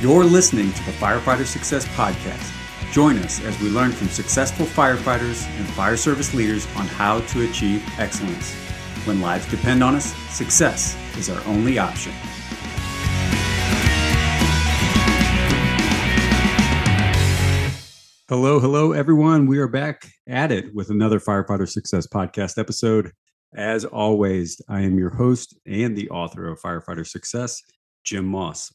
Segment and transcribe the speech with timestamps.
[0.00, 2.52] You're listening to the Firefighter Success Podcast.
[2.92, 7.50] Join us as we learn from successful firefighters and fire service leaders on how to
[7.50, 8.54] achieve excellence.
[9.06, 12.12] When lives depend on us, success is our only option.
[18.28, 19.46] Hello, hello, everyone.
[19.48, 23.10] We are back at it with another Firefighter Success Podcast episode.
[23.52, 27.60] As always, I am your host and the author of Firefighter Success,
[28.04, 28.70] Jim Moss.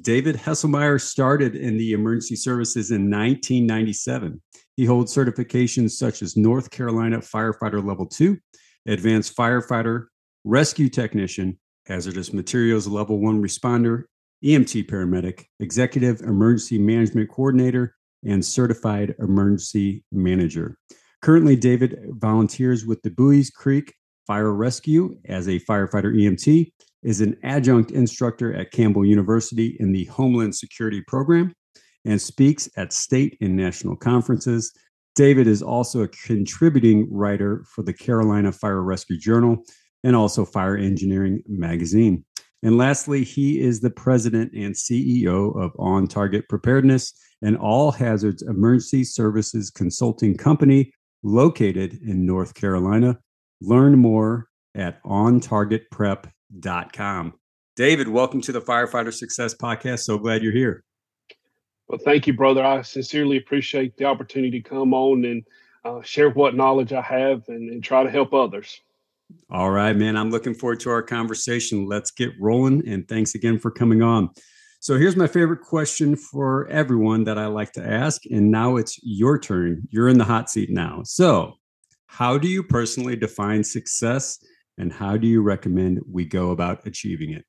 [0.00, 4.40] David Hesselmeyer started in the emergency services in 1997.
[4.76, 8.38] He holds certifications such as North Carolina Firefighter Level 2,
[8.86, 10.06] Advanced Firefighter,
[10.44, 14.04] Rescue Technician, Hazardous Materials Level 1 Responder,
[14.44, 20.76] EMT Paramedic, Executive Emergency Management Coordinator, and Certified Emergency Manager.
[21.22, 23.94] Currently, David volunteers with the Buies Creek
[24.28, 26.70] Fire Rescue as a firefighter EMT
[27.02, 31.54] is an adjunct instructor at Campbell University in the Homeland Security program
[32.04, 34.72] and speaks at state and national conferences.
[35.16, 39.64] David is also a contributing writer for the Carolina Fire Rescue Journal
[40.04, 42.22] and also Fire Engineering Magazine.
[42.62, 48.42] And lastly, he is the president and CEO of On Target Preparedness, an all hazards
[48.42, 53.18] emergency services consulting company located in North Carolina.
[53.60, 56.32] Learn more at ontargetprep.com
[56.92, 57.34] com.
[57.76, 60.00] David, welcome to the Firefighter Success Podcast.
[60.00, 60.84] So glad you're here.
[61.86, 62.64] Well, thank you, brother.
[62.64, 65.44] I sincerely appreciate the opportunity to come on and
[65.84, 68.80] uh, share what knowledge I have and, and try to help others.
[69.50, 70.16] All right, man.
[70.16, 71.86] I'm looking forward to our conversation.
[71.86, 72.86] Let's get rolling.
[72.86, 74.30] And thanks again for coming on.
[74.80, 78.22] So, here's my favorite question for everyone that I like to ask.
[78.26, 79.86] And now it's your turn.
[79.90, 81.02] You're in the hot seat now.
[81.04, 81.57] So,
[82.08, 84.42] how do you personally define success
[84.78, 87.44] and how do you recommend we go about achieving it?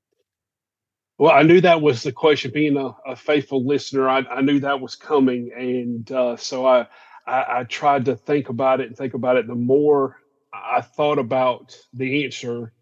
[1.17, 2.51] Well, I knew that was the question.
[2.51, 6.88] Being a, a faithful listener, I, I, knew that was coming, and uh, so I,
[7.25, 9.47] I, I tried to think about it and think about it.
[9.47, 10.17] The more
[10.53, 12.73] I thought about the answer,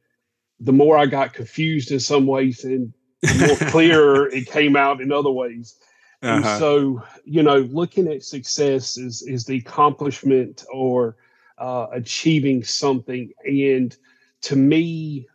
[0.60, 5.02] the more I got confused in some ways, and the more clear it came out
[5.02, 5.76] in other ways.
[6.22, 6.60] And uh-huh.
[6.60, 11.16] so, you know, looking at success is is the accomplishment or
[11.58, 13.96] uh, achieving something, and
[14.42, 15.28] to me,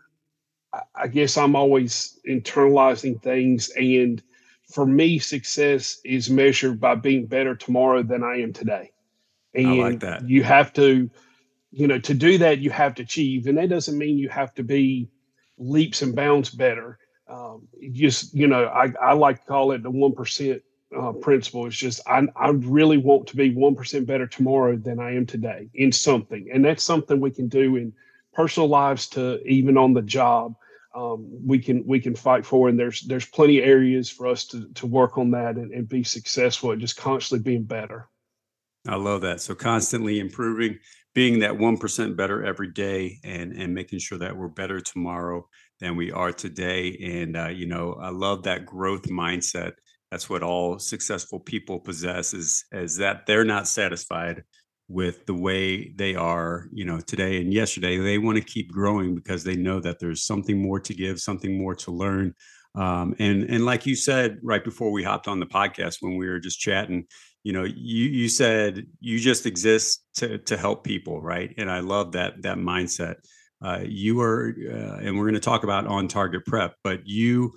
[0.95, 3.71] I guess I'm always internalizing things.
[3.71, 4.23] And
[4.71, 8.93] for me, success is measured by being better tomorrow than I am today.
[9.55, 10.27] And I like that.
[10.27, 11.11] You have to,
[11.71, 13.47] you know, to do that, you have to achieve.
[13.47, 15.11] And that doesn't mean you have to be
[15.59, 16.99] leaps and bounds better.
[17.29, 20.61] Um, just, you know, I, I like to call it the 1%
[20.97, 21.67] uh, principle.
[21.67, 25.69] is just, I, I really want to be 1% better tomorrow than I am today
[25.75, 26.49] in something.
[26.53, 27.93] And that's something we can do in
[28.33, 30.55] personal lives to even on the job
[30.95, 34.45] um, we can we can fight for and there's there's plenty of areas for us
[34.47, 38.09] to to work on that and, and be successful and just constantly being better
[38.87, 40.79] i love that so constantly improving
[41.15, 45.47] being that 1% better every day and and making sure that we're better tomorrow
[45.81, 49.73] than we are today and uh, you know i love that growth mindset
[50.13, 54.45] that's what all successful people possess is is that they're not satisfied
[54.87, 57.97] with the way they are, you know, today and yesterday.
[57.97, 61.57] They want to keep growing because they know that there's something more to give, something
[61.57, 62.35] more to learn.
[62.75, 66.29] Um, and and like you said right before we hopped on the podcast when we
[66.29, 67.07] were just chatting,
[67.43, 71.55] you know, you you said you just exist to to help people, right?
[71.57, 73.15] And I love that that mindset.
[73.65, 77.53] Uh, you are, uh, and we're going to talk about on target prep, but you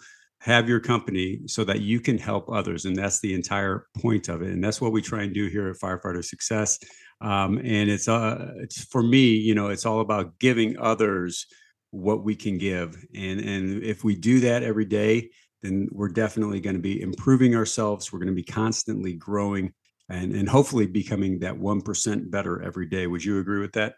[0.45, 4.41] have your company so that you can help others, and that's the entire point of
[4.41, 4.51] it.
[4.51, 6.79] And that's what we try and do here at Firefighter Success.
[7.21, 11.45] Um, and it's uh it's for me you know it's all about giving others
[11.91, 15.29] what we can give and and if we do that every day
[15.61, 19.71] then we're definitely going to be improving ourselves we're going to be constantly growing
[20.09, 23.07] and and hopefully becoming that 1% better every day.
[23.07, 23.95] Would you agree with that?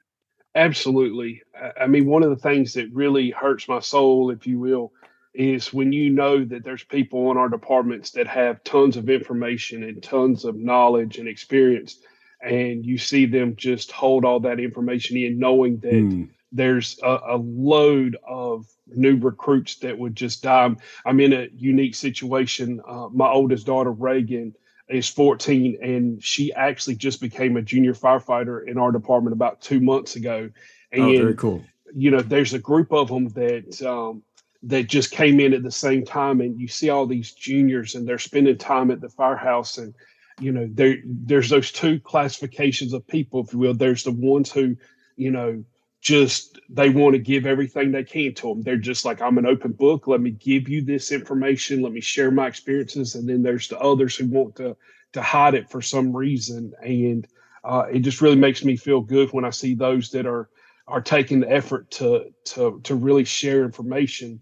[0.56, 1.41] Absolutely.
[1.80, 4.91] I mean one of the things that really hurts my soul if you will
[5.38, 9.84] is when you know that there's people in our departments that have tons of information
[9.84, 11.98] and tons of knowledge and experience
[12.42, 16.30] and you see them just hold all that information in, knowing that mm.
[16.51, 20.75] there's a, a, load of new recruits that would just die.
[21.06, 22.81] I'm, in a unique situation.
[22.88, 24.54] Uh, my oldest daughter, Reagan,
[24.88, 29.80] is 14, and she actually just became a junior firefighter in our department about two
[29.80, 30.50] months ago.
[30.92, 31.63] And, oh, very cool.
[31.94, 34.22] You know, there's a group of them that um,
[34.68, 38.08] that just came in at the same time, and you see all these juniors, and
[38.08, 39.94] they're spending time at the firehouse and
[40.40, 44.52] you know there there's those two classifications of people if you will there's the ones
[44.52, 44.75] who
[45.16, 45.64] you know
[46.02, 48.62] just they want to give everything they can to them.
[48.62, 50.08] They're just like, I'm an open book.
[50.08, 51.81] Let me give you this information.
[51.81, 53.16] Let me share my experiences.
[53.16, 54.78] And then there's the others who want to
[55.14, 56.74] to hide it for some reason.
[56.81, 57.28] And
[57.64, 60.50] uh, it just really makes me feel good when I see those that are
[60.88, 64.40] are taking the effort to to to really share information.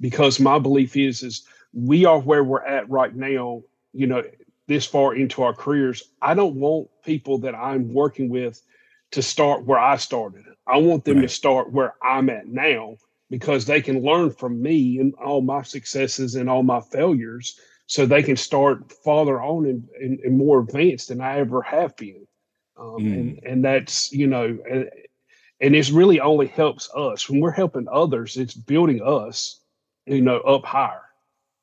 [0.00, 3.62] Because my belief is is we are where we're at right now.
[3.92, 4.24] You know,
[4.66, 8.60] this far into our careers, I don't want people that I'm working with
[9.12, 10.44] to start where I started.
[10.66, 11.22] I want them right.
[11.22, 12.96] to start where I'm at now
[13.30, 18.06] because they can learn from me and all my successes and all my failures so
[18.06, 22.26] they can start farther on and, and, and more advanced than I ever have been.
[22.78, 23.12] Um, mm.
[23.12, 24.90] and, and that's, you know, and,
[25.60, 29.60] and it's really only helps us when we're helping others, it's building us,
[30.06, 31.02] you know, up higher.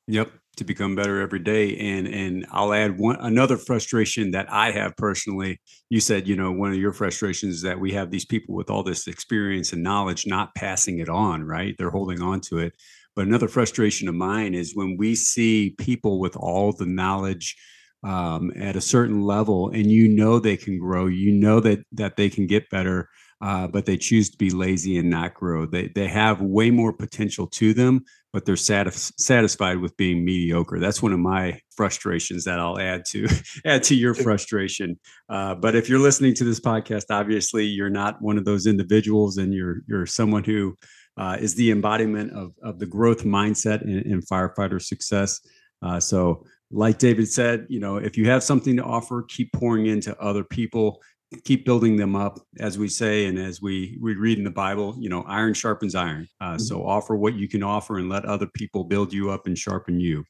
[0.08, 4.70] Yep to become better every day and and i'll add one another frustration that i
[4.70, 5.58] have personally
[5.88, 8.68] you said you know one of your frustrations is that we have these people with
[8.68, 12.74] all this experience and knowledge not passing it on right they're holding on to it
[13.16, 17.56] but another frustration of mine is when we see people with all the knowledge
[18.04, 22.16] um, at a certain level and you know they can grow you know that that
[22.16, 23.08] they can get better
[23.42, 25.66] uh, but they choose to be lazy and not grow.
[25.66, 30.78] They they have way more potential to them, but they're satis- satisfied with being mediocre.
[30.78, 33.28] That's one of my frustrations that I'll add to
[33.64, 34.98] add to your frustration.
[35.28, 39.38] Uh, but if you're listening to this podcast, obviously you're not one of those individuals,
[39.38, 40.76] and you're you're someone who
[41.16, 45.40] uh, is the embodiment of of the growth mindset in, in firefighter success.
[45.82, 49.86] Uh, so like David said, you know, if you have something to offer, keep pouring
[49.86, 51.02] into other people
[51.44, 54.94] keep building them up as we say and as we we read in the bible
[54.98, 56.28] you know iron sharpens iron.
[56.40, 56.58] Uh, mm-hmm.
[56.58, 60.00] so offer what you can offer and let other people build you up and sharpen
[60.00, 60.24] you.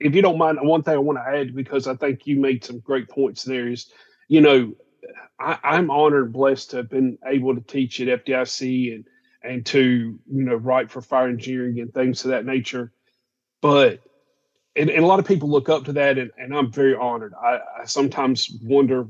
[0.00, 2.64] If you don't mind one thing i want to add because i think you made
[2.64, 3.90] some great points there is
[4.28, 4.74] you know
[5.38, 9.04] I, i'm honored and blessed to have been able to teach at fdic and
[9.44, 12.92] and to you know write for fire engineering and things of that nature.
[13.60, 14.00] But
[14.76, 17.34] and, and a lot of people look up to that and, and i'm very honored.
[17.40, 19.06] I, I sometimes wonder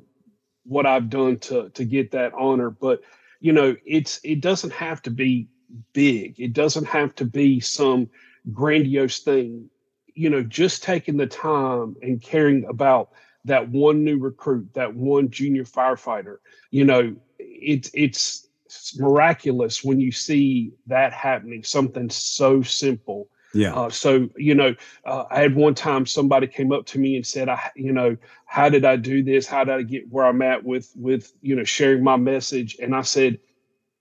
[0.64, 2.70] what I've done to to get that honor.
[2.70, 3.00] But
[3.41, 5.49] you know, it's it doesn't have to be
[5.93, 6.38] big.
[6.41, 8.09] It doesn't have to be some
[8.53, 9.69] grandiose thing.
[10.14, 13.11] You know, just taking the time and caring about
[13.44, 16.37] that one new recruit, that one junior firefighter.
[16.70, 18.49] You know, it's it's
[18.97, 21.62] miraculous when you see that happening.
[21.64, 23.75] Something so simple yeah.
[23.75, 27.26] Uh, so you know, uh, I had one time somebody came up to me and
[27.26, 28.16] said, "I, you know,
[28.46, 29.46] how did I do this?
[29.46, 32.94] How did I get where I'm at with with you know sharing my message?" And
[32.94, 33.38] I said,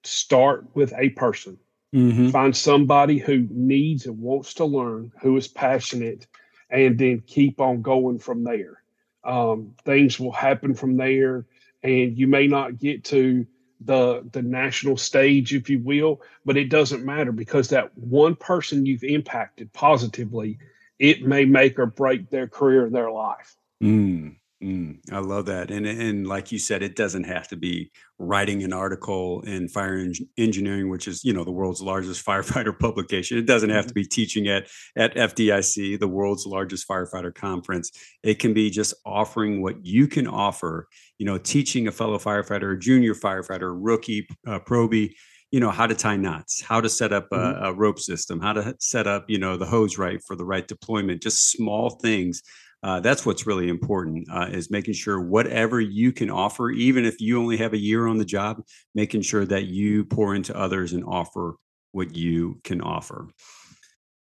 [0.03, 1.57] "Start with a person.
[1.93, 2.29] Mm-hmm.
[2.29, 6.27] Find somebody who needs and wants to learn, who is passionate,
[6.69, 8.81] and then keep on going from there.
[9.23, 11.45] Um, things will happen from there,
[11.83, 13.45] and you may not get to."
[13.83, 18.85] The the national stage, if you will, but it doesn't matter because that one person
[18.85, 20.59] you've impacted positively,
[20.99, 23.55] it may make or break their career, their life.
[23.81, 24.35] Mm.
[24.63, 28.61] Mm, I love that, and and like you said, it doesn't have to be writing
[28.61, 33.39] an article in fire en- engineering, which is you know the world's largest firefighter publication.
[33.39, 34.01] It doesn't have to mm-hmm.
[34.01, 37.91] be teaching at at FDIC, the world's largest firefighter conference.
[38.21, 40.87] It can be just offering what you can offer.
[41.17, 45.15] You know, teaching a fellow firefighter, a junior firefighter, rookie, uh, probie,
[45.49, 47.65] you know how to tie knots how to set up a, mm-hmm.
[47.65, 50.67] a, rope system how to set up you know the hose right for the right
[50.67, 52.41] deployment just small things
[52.83, 57.19] uh, that's what's really important uh, is making sure whatever you can offer even if
[57.19, 58.61] you only have a year on the job
[58.95, 61.55] making sure that you pour into others and offer
[61.91, 63.27] what you can offer.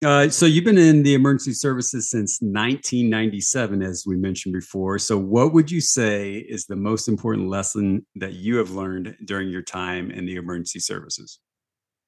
[0.05, 4.97] Uh, so you've been in the emergency services since 1997 as we mentioned before.
[4.99, 9.49] So what would you say is the most important lesson that you have learned during
[9.49, 11.41] your time in the emergency services?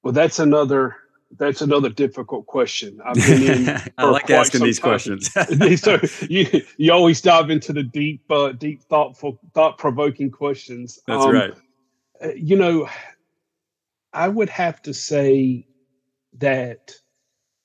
[0.03, 0.95] Well that's another
[1.37, 2.99] that's another difficult question.
[3.03, 3.81] I've been in.
[3.97, 4.89] I like asking these time.
[4.89, 5.31] questions.
[5.81, 10.99] so you you always dive into the deep, uh, deep, thoughtful, thought provoking questions.
[11.07, 11.53] That's um, right.
[12.23, 12.89] Uh, you know,
[14.13, 15.65] I would have to say
[16.37, 16.93] that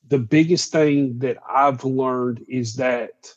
[0.08, 3.32] the biggest thing that I've learned is that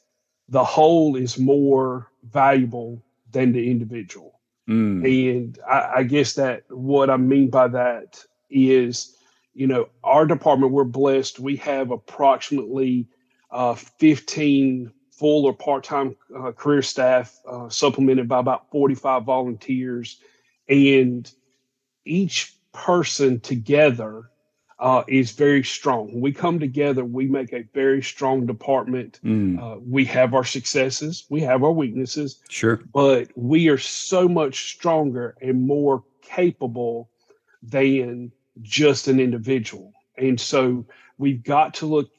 [0.47, 4.39] the whole is more valuable than the individual.
[4.67, 5.03] Mm.
[5.33, 9.15] And I, I guess that what I mean by that is
[9.59, 11.37] you know, our department, we're blessed.
[11.37, 13.07] We have approximately
[13.51, 20.21] uh, 15 full or part time uh, career staff, uh, supplemented by about 45 volunteers.
[20.69, 21.29] And
[22.05, 24.29] each person together
[24.79, 26.13] uh, is very strong.
[26.13, 29.19] When we come together, we make a very strong department.
[29.25, 29.61] Mm.
[29.61, 32.39] Uh, we have our successes, we have our weaknesses.
[32.47, 32.79] Sure.
[32.93, 37.09] But we are so much stronger and more capable
[37.61, 39.93] than just an individual.
[40.17, 40.85] And so
[41.17, 42.09] we've got to look.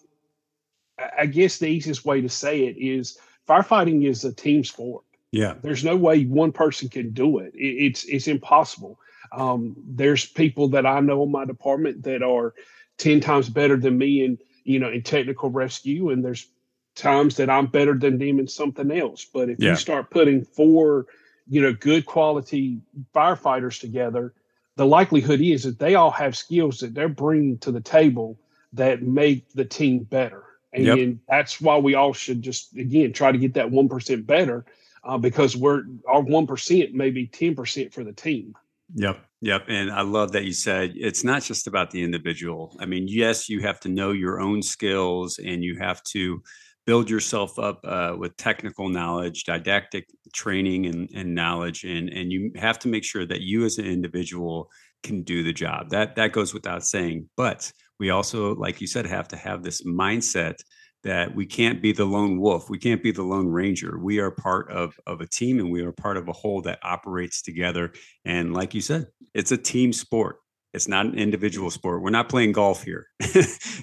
[1.18, 3.18] I guess the easiest way to say it is
[3.48, 5.04] firefighting is a team sport.
[5.32, 5.54] Yeah.
[5.62, 7.52] There's no way one person can do it.
[7.54, 8.98] It's it's impossible.
[9.32, 12.54] Um, there's people that I know in my department that are
[12.98, 16.46] ten times better than me in you know in technical rescue, and there's
[16.94, 19.24] times that I'm better than them in something else.
[19.24, 19.70] But if yeah.
[19.70, 21.06] you start putting four,
[21.48, 22.80] you know, good quality
[23.14, 24.34] firefighters together,
[24.76, 28.38] the likelihood is that they all have skills that they're bringing to the table
[28.72, 30.44] that make the team better.
[30.72, 31.16] And yep.
[31.28, 34.64] that's why we all should just again try to get that one percent better
[35.02, 38.54] uh, because we're our one percent maybe ten percent for the team.
[38.94, 39.20] Yep.
[39.42, 39.64] Yep.
[39.68, 42.76] And I love that you said it's not just about the individual.
[42.78, 46.42] I mean, yes, you have to know your own skills and you have to
[46.90, 51.84] build yourself up uh, with technical knowledge, didactic training and, and knowledge.
[51.84, 54.68] And, and you have to make sure that you as an individual
[55.04, 55.90] can do the job.
[55.90, 57.28] That that goes without saying.
[57.36, 57.70] But
[58.00, 60.56] we also, like you said, have to have this mindset
[61.04, 62.68] that we can't be the lone wolf.
[62.68, 63.96] We can't be the lone ranger.
[63.96, 66.80] We are part of, of a team and we are part of a whole that
[66.82, 67.92] operates together.
[68.24, 70.38] And like you said, it's a team sport.
[70.72, 72.00] It's not an individual sport.
[72.00, 73.08] We're not playing golf here.
[73.24, 73.36] uh,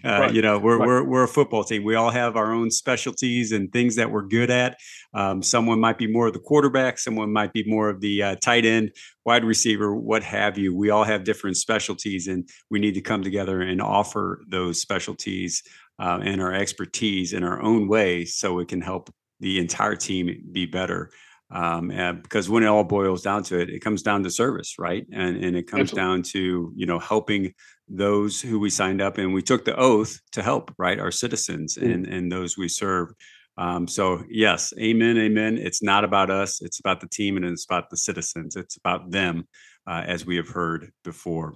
[0.06, 0.34] right.
[0.34, 0.88] You know, we're, right.
[0.88, 1.84] we're, we're a football team.
[1.84, 4.78] We all have our own specialties and things that we're good at.
[5.14, 6.98] Um, someone might be more of the quarterback.
[6.98, 8.92] Someone might be more of the uh, tight end,
[9.26, 10.74] wide receiver, what have you.
[10.76, 15.64] We all have different specialties and we need to come together and offer those specialties
[16.00, 20.44] uh, and our expertise in our own way so it can help the entire team
[20.52, 21.12] be better.
[21.50, 21.88] Um,
[22.22, 25.06] because when it all boils down to it, it comes down to service, right?
[25.14, 26.02] And and it comes Absolutely.
[26.02, 27.54] down to you know helping
[27.88, 31.00] those who we signed up and we took the oath to help, right?
[31.00, 31.94] Our citizens mm.
[31.94, 33.14] and and those we serve.
[33.58, 35.58] Um, so yes, amen, amen.
[35.58, 38.56] It's not about us; it's about the team and it's about the citizens.
[38.56, 39.48] It's about them,
[39.88, 41.56] uh, as we have heard before.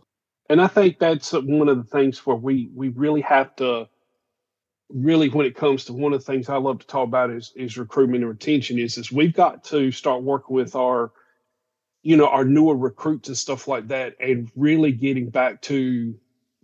[0.50, 3.88] And I think that's one of the things where we we really have to
[4.94, 7.54] really when it comes to one of the things I love to talk about is
[7.56, 11.12] is recruitment and retention is is we've got to start working with our
[12.04, 16.16] you know our newer recruits and stuff like that and really getting back to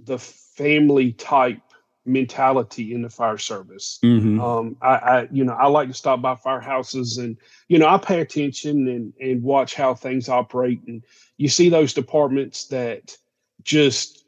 [0.03, 1.62] the family type
[2.07, 4.00] mentality in the fire service.
[4.03, 4.39] Mm-hmm.
[4.39, 7.98] Um, I, I, you know, I like to stop by firehouses and, you know, I
[7.98, 10.79] pay attention and, and watch how things operate.
[10.88, 11.03] And
[11.36, 13.17] you see those departments that
[13.62, 14.24] just,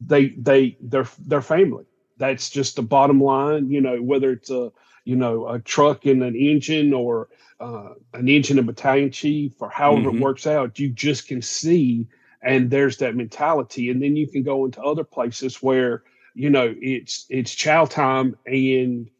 [0.00, 1.86] they, they, they're, they're family
[2.22, 3.70] that's just the bottom line.
[3.70, 4.72] You know, whether it's a
[5.04, 9.68] you know a truck and an engine or uh, an engine and battalion chief or
[9.68, 10.18] however mm-hmm.
[10.18, 12.06] it works out, you just can see
[12.42, 13.90] and there's that mentality.
[13.90, 16.02] And then you can go into other places where
[16.34, 19.10] you know it's it's chow time and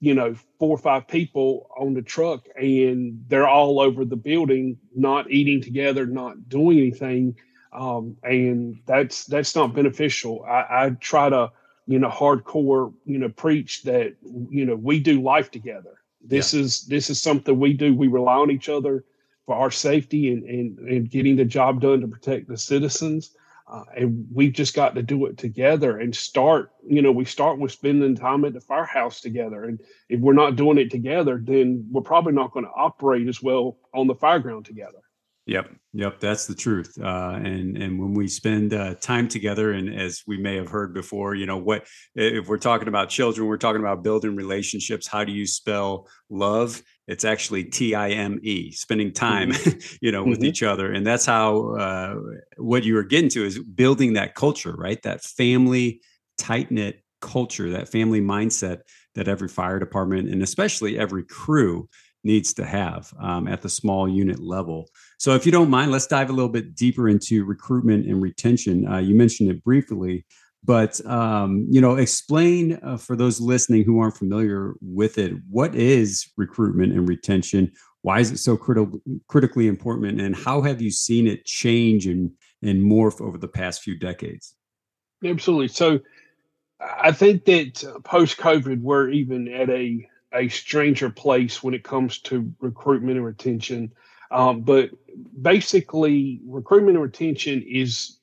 [0.00, 4.78] you know four or five people on the truck and they're all over the building
[4.94, 7.36] not eating together not doing anything
[7.74, 11.52] um, and that's that's not beneficial I, I try to
[11.86, 14.14] you know, hardcore, you know, preach that,
[14.50, 16.02] you know, we do life together.
[16.24, 16.60] This yeah.
[16.60, 17.94] is this is something we do.
[17.94, 19.04] We rely on each other
[19.46, 23.34] for our safety and and, and getting the job done to protect the citizens.
[23.72, 26.72] Uh, and we've just got to do it together and start.
[26.86, 29.64] You know, we start with spending time at the firehouse together.
[29.64, 33.42] And if we're not doing it together, then we're probably not going to operate as
[33.42, 35.01] well on the fireground together.
[35.46, 36.96] Yep, yep, that's the truth.
[37.00, 40.94] Uh, and and when we spend uh, time together, and as we may have heard
[40.94, 41.84] before, you know, what
[42.14, 45.08] if we're talking about children, we're talking about building relationships.
[45.08, 46.80] How do you spell love?
[47.08, 49.96] It's actually T I M E, spending time, mm-hmm.
[50.00, 50.46] you know, with mm-hmm.
[50.46, 52.14] each other, and that's how uh,
[52.58, 55.02] what you were getting to is building that culture, right?
[55.02, 56.02] That family
[56.38, 58.82] tight knit culture, that family mindset
[59.14, 61.88] that every fire department and especially every crew
[62.24, 64.88] needs to have um, at the small unit level.
[65.22, 68.88] So, if you don't mind, let's dive a little bit deeper into recruitment and retention.
[68.88, 70.26] Uh, you mentioned it briefly,
[70.64, 75.76] but um, you know, explain uh, for those listening who aren't familiar with it, what
[75.76, 77.70] is recruitment and retention?
[78.00, 82.32] Why is it so critical, critically important, and how have you seen it change and
[82.60, 84.56] and morph over the past few decades?
[85.24, 85.68] Absolutely.
[85.68, 86.00] So,
[86.80, 92.18] I think that post COVID, we're even at a a stranger place when it comes
[92.22, 93.92] to recruitment and retention.
[94.32, 94.90] Um, but
[95.40, 98.18] basically, recruitment and retention is,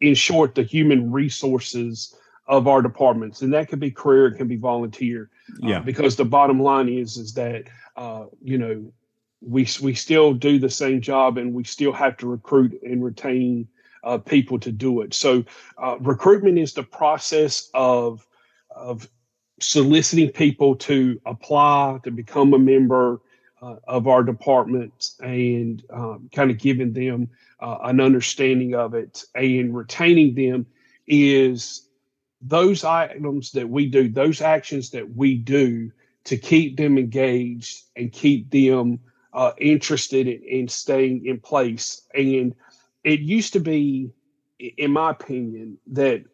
[0.00, 2.14] in short, the human resources
[2.46, 5.30] of our departments, and that could be career, it can be volunteer.
[5.62, 5.78] Uh, yeah.
[5.78, 7.64] Uh, because the bottom line is, is that
[7.96, 8.92] uh, you know
[9.40, 13.68] we we still do the same job, and we still have to recruit and retain
[14.04, 15.14] uh, people to do it.
[15.14, 15.44] So,
[15.82, 18.26] uh, recruitment is the process of
[18.74, 19.08] of
[19.60, 23.20] soliciting people to apply to become a member
[23.62, 27.28] uh, of our department and um, kind of giving them
[27.60, 30.66] uh, an understanding of it and retaining them
[31.06, 31.88] is
[32.40, 35.90] those items that we do, those actions that we do
[36.24, 39.00] to keep them engaged and keep them
[39.32, 42.02] uh, interested in, in staying in place.
[42.14, 42.54] And
[43.04, 44.10] it used to be,
[44.58, 46.24] in my opinion, that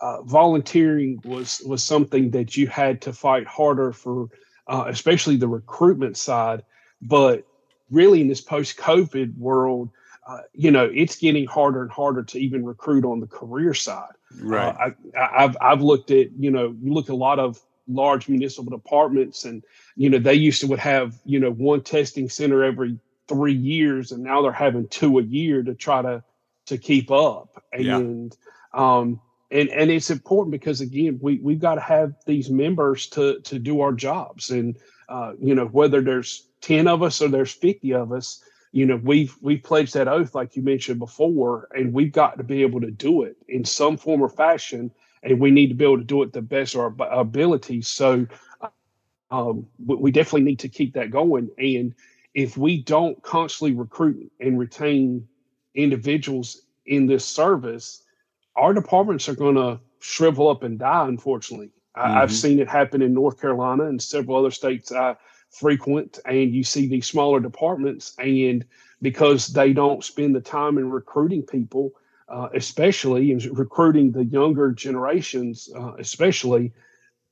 [0.00, 4.28] uh, volunteering was was something that you had to fight harder for,
[4.68, 6.62] uh, especially the recruitment side.
[7.00, 7.46] But
[7.90, 9.90] really, in this post-COVID world,
[10.26, 14.12] uh, you know, it's getting harder and harder to even recruit on the career side.
[14.40, 14.76] Right.
[14.76, 18.28] Uh, I, have I've looked at you know you look at a lot of large
[18.28, 19.64] municipal departments, and
[19.96, 24.12] you know they used to would have you know one testing center every three years,
[24.12, 26.22] and now they're having two a year to try to
[26.66, 27.64] to keep up.
[27.72, 28.36] And
[28.74, 28.98] yeah.
[28.98, 33.40] um, and and it's important because again we we've got to have these members to
[33.40, 34.76] to do our jobs, and
[35.08, 38.96] uh, you know whether there's ten of us or there's fifty of us you know
[38.96, 42.80] we've we've pledged that oath like you mentioned before and we've got to be able
[42.80, 44.90] to do it in some form or fashion
[45.22, 48.26] and we need to be able to do it the best of our ability so
[49.30, 51.50] um, we definitely need to keep that going.
[51.58, 51.94] And
[52.34, 55.26] if we don't constantly recruit and retain
[55.74, 58.02] individuals in this service
[58.58, 62.00] our departments are going to shrivel up and die unfortunately mm-hmm.
[62.00, 65.16] I, have seen it happen in north carolina and several other states i
[65.50, 68.64] frequent and you see these smaller departments and
[69.00, 71.92] because they don't spend the time in recruiting people
[72.28, 76.72] uh, especially in recruiting the younger generations uh, especially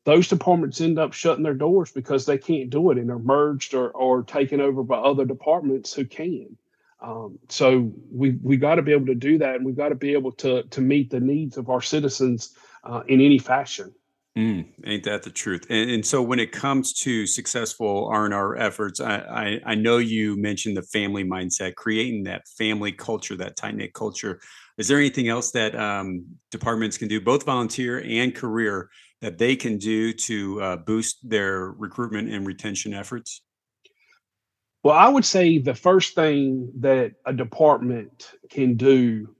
[0.04, 3.74] those departments end up shutting their doors because they can't do it and are merged
[3.74, 6.56] or, or taken over by other departments who can
[7.02, 9.94] um, so we we got to be able to do that and we've got to
[9.94, 13.92] be able to to meet the needs of our citizens uh, in any fashion
[14.36, 15.64] Mm, ain't that the truth?
[15.70, 19.74] And, and, so, when it comes to successful R and R efforts, I, I, I
[19.74, 24.38] know you mentioned the family mindset, creating that family culture, that tight knit culture.
[24.76, 28.90] Is there anything else that um, departments can do, both volunteer and career,
[29.22, 33.40] that they can do to uh, boost their recruitment and retention efforts?
[34.86, 39.34] Well, I would say the first thing that a department can do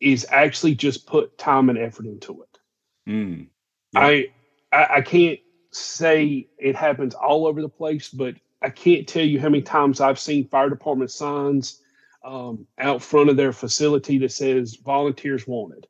[0.00, 2.58] is actually just put time and effort into it.
[3.08, 3.46] Mm.
[3.92, 4.00] Yeah.
[4.00, 4.26] I
[4.72, 5.38] I, I can't
[5.70, 10.00] say it happens all over the place, but I can't tell you how many times
[10.00, 11.80] I've seen fire department signs
[12.24, 15.86] um, out front of their facility that says volunteers wanted.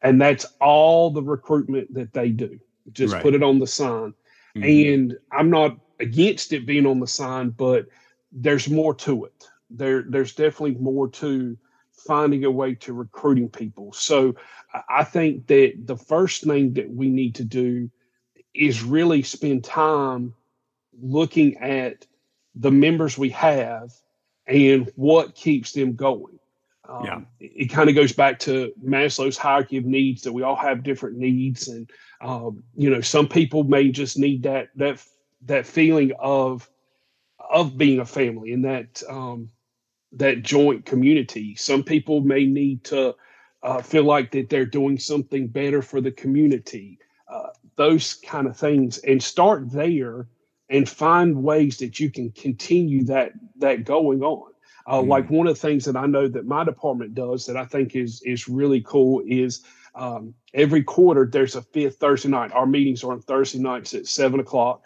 [0.00, 2.58] And that's all the recruitment that they do.
[2.92, 3.22] Just right.
[3.22, 4.14] put it on the sign.
[4.56, 4.62] Mm-hmm.
[4.62, 7.88] And I'm not against it being on the sign, but
[8.32, 9.44] there's more to it.
[9.70, 11.56] There, there's definitely more to
[11.92, 13.92] finding a way to recruiting people.
[13.92, 14.36] So
[14.88, 17.90] I think that the first thing that we need to do
[18.54, 20.34] is really spend time
[21.00, 22.06] looking at
[22.54, 23.92] the members we have
[24.46, 26.38] and what keeps them going.
[26.88, 27.20] Um, yeah.
[27.40, 30.82] It, it kind of goes back to Maslow's hierarchy of needs that we all have
[30.82, 35.04] different needs, and um, you know, some people may just need that that
[35.42, 36.68] that feeling of
[37.50, 39.50] of being a family and that um,
[40.12, 41.54] that joint community.
[41.54, 43.14] Some people may need to
[43.62, 46.98] uh, feel like that they're doing something better for the community
[47.78, 50.26] those kind of things and start there
[50.68, 54.52] and find ways that you can continue that that going on.
[54.86, 55.06] Uh, mm.
[55.06, 57.96] Like one of the things that I know that my department does that I think
[57.96, 59.62] is is really cool is
[59.94, 62.52] um, every quarter there's a fifth Thursday night.
[62.52, 64.84] Our meetings are on Thursday nights at seven o'clock,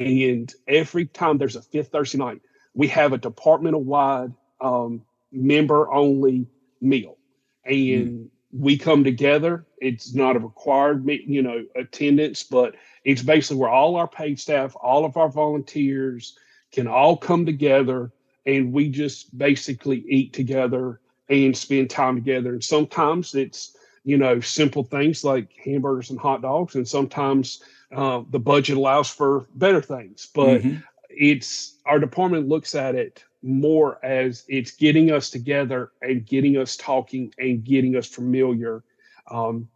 [0.00, 2.40] and every time there's a fifth Thursday night,
[2.74, 6.46] we have a departmental wide um, member only
[6.80, 7.16] meal,
[7.64, 9.64] and mm we come together.
[9.80, 14.74] It's not a required, you know, attendance, but it's basically where all our paid staff,
[14.80, 16.36] all of our volunteers
[16.72, 18.12] can all come together
[18.46, 22.54] and we just basically eat together and spend time together.
[22.54, 28.22] And sometimes it's, you know, simple things like hamburgers and hot dogs, and sometimes uh,
[28.30, 30.28] the budget allows for better things.
[30.34, 30.76] But mm-hmm.
[31.08, 36.76] it's our department looks at it more as it's getting us together and getting us
[36.76, 38.84] talking and getting us familiar.
[39.30, 39.68] Um,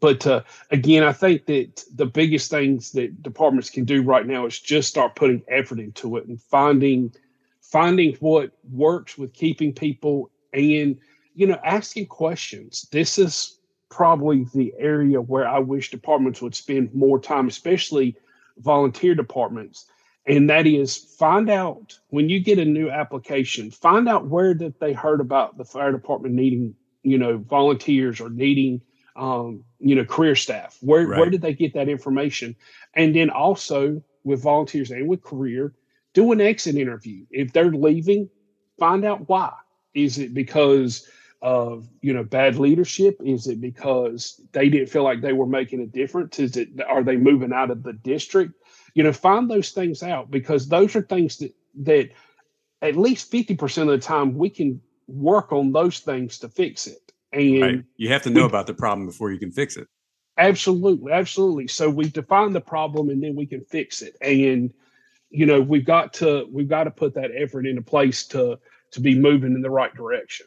[0.00, 4.46] but uh, again, I think that the biggest things that departments can do right now
[4.46, 7.12] is just start putting effort into it and finding
[7.60, 10.98] finding what works with keeping people and
[11.34, 12.88] you know asking questions.
[12.90, 13.58] This is
[13.92, 18.16] probably the area where I wish departments would spend more time, especially
[18.58, 19.86] volunteer departments
[20.26, 24.78] and that is find out when you get a new application find out where that
[24.78, 28.82] they heard about the fire department needing you know volunteers or needing
[29.16, 31.18] um, you know career staff where right.
[31.18, 32.54] where did they get that information
[32.92, 35.72] and then also with volunteers and with career
[36.12, 37.24] do an exit interview.
[37.30, 38.28] If they're leaving,
[38.78, 39.52] find out why.
[39.94, 41.08] Is it because
[41.42, 43.20] of you know bad leadership?
[43.24, 46.38] Is it because they didn't feel like they were making a difference?
[46.38, 48.54] Is it are they moving out of the district?
[48.94, 51.52] You know, find those things out because those are things that
[51.82, 52.10] that
[52.80, 57.12] at least 50% of the time we can work on those things to fix it.
[57.32, 57.84] And right.
[57.96, 59.88] you have to know we, about the problem before you can fix it.
[60.36, 61.68] Absolutely, absolutely.
[61.68, 64.16] So we define the problem and then we can fix it.
[64.20, 64.72] And
[65.30, 68.58] you know, we've got to we've got to put that effort into place to
[68.92, 70.46] to be moving in the right direction.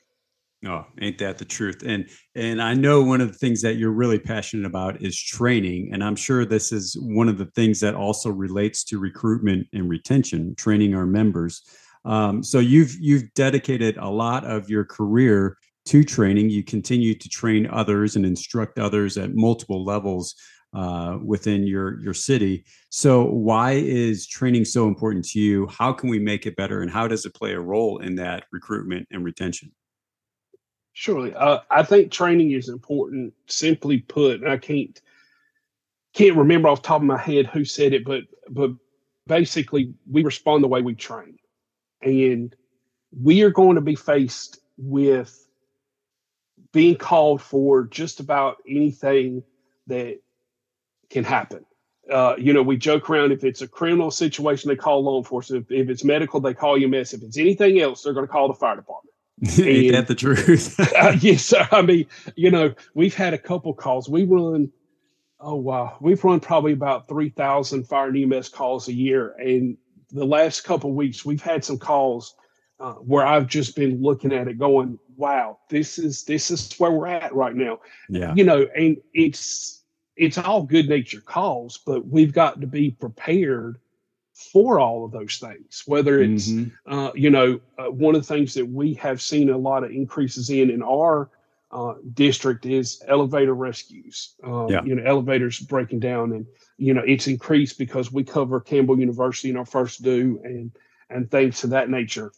[0.63, 1.83] Oh, ain't that the truth?
[1.85, 5.89] And and I know one of the things that you're really passionate about is training,
[5.93, 9.89] and I'm sure this is one of the things that also relates to recruitment and
[9.89, 11.61] retention, training our members.
[12.03, 16.49] Um, so you've you've dedicated a lot of your career to training.
[16.49, 20.35] You continue to train others and instruct others at multiple levels
[20.73, 22.65] uh, within your your city.
[22.89, 25.67] So why is training so important to you?
[25.67, 28.45] How can we make it better, and how does it play a role in that
[28.51, 29.71] recruitment and retention?
[30.97, 33.33] Surely, uh, I think training is important.
[33.47, 34.99] Simply put, I can't
[36.13, 38.71] can't remember off the top of my head who said it, but but
[39.27, 41.37] basically, we respond the way we train,
[42.01, 42.55] and
[43.11, 45.45] we are going to be faced with
[46.71, 49.43] being called for just about anything
[49.87, 50.21] that
[51.09, 51.65] can happen.
[52.09, 55.67] Uh, you know, we joke around if it's a criminal situation, they call law enforcement.
[55.69, 57.13] If, if it's medical, they call EMS.
[57.13, 59.14] If it's anything else, they're going to call the fire department.
[59.59, 60.79] Ain't that the truth?
[60.95, 61.67] uh, yes, sir.
[61.71, 64.07] I mean, you know, we've had a couple calls.
[64.07, 64.71] We run,
[65.39, 69.77] oh wow, we've run probably about three thousand fire and EMS calls a year, and
[70.11, 72.35] the last couple weeks we've had some calls
[72.79, 76.91] uh, where I've just been looking at it, going, "Wow, this is this is where
[76.91, 79.83] we're at right now." Yeah, you know, and it's
[80.15, 83.79] it's all good natured calls, but we've got to be prepared
[84.35, 85.83] for all of those things.
[85.85, 86.93] Whether it's, mm-hmm.
[86.93, 89.91] uh, you know, uh, one of the things that we have seen a lot of
[89.91, 91.29] increases in in our
[91.71, 94.35] uh, district is elevator rescues.
[94.43, 94.83] Um, yeah.
[94.83, 96.45] You know, elevators breaking down, and
[96.77, 100.71] you know, it's increased because we cover Campbell University in our first due, and
[101.09, 102.31] and things of that nature.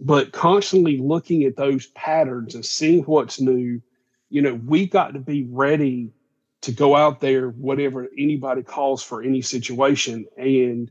[0.00, 3.80] But constantly looking at those patterns and seeing what's new,
[4.30, 6.12] you know, we got to be ready
[6.62, 10.90] to go out there, whatever anybody calls for any situation, and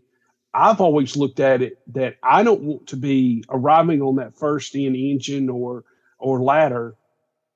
[0.54, 4.76] I've always looked at it that I don't want to be arriving on that first
[4.76, 5.86] in engine or
[6.20, 6.96] or ladder,